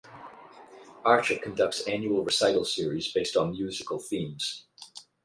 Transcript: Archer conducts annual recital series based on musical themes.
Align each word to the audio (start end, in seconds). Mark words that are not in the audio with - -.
Archer 1.05 1.37
conducts 1.37 1.81
annual 1.87 2.23
recital 2.25 2.65
series 2.65 3.13
based 3.13 3.37
on 3.37 3.51
musical 3.51 3.99
themes. 3.99 4.65